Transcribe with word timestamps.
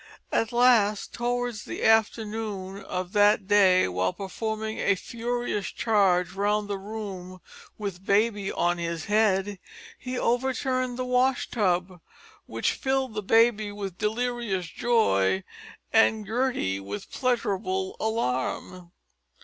At 0.31 0.51
last 0.51 1.13
towards 1.13 1.63
the 1.65 1.83
afternoon 1.83 2.81
of 2.83 3.11
that 3.13 3.45
day, 3.45 3.87
while 3.87 4.13
performing 4.13 4.79
a 4.79 4.95
furious 4.95 5.67
charge 5.67 6.31
round 6.33 6.67
the 6.67 6.79
room 6.79 7.39
with 7.77 8.03
baby 8.03 8.51
on 8.51 8.79
his 8.79 9.05
head, 9.05 9.59
he 9.99 10.17
overturned 10.17 10.97
the 10.97 11.05
wash 11.05 11.51
tub, 11.51 12.01
which 12.47 12.71
filled 12.71 13.13
the 13.13 13.21
baby 13.21 13.71
with 13.71 13.99
delirious 13.99 14.65
joy, 14.65 15.43
and 15.93 16.25
Gertie 16.25 16.79
with 16.79 17.11
pleasurable 17.11 17.95
alarm. 17.99 18.91